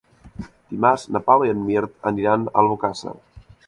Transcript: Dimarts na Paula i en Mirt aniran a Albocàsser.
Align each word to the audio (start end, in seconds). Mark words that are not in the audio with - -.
Dimarts 0.71 1.03
na 1.17 1.23
Paula 1.29 1.51
i 1.51 1.55
en 1.57 1.63
Mirt 1.69 1.95
aniran 2.15 2.49
a 2.53 2.59
Albocàsser. 2.65 3.19